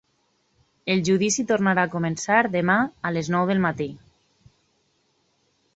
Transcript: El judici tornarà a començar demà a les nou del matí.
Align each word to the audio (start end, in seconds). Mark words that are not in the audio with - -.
El 0.93 1.03
judici 1.09 1.45
tornarà 1.51 1.83
a 1.87 1.91
començar 1.97 2.39
demà 2.57 2.79
a 3.09 3.13
les 3.19 3.33
nou 3.35 3.53
del 3.53 3.63
matí. 3.69 3.91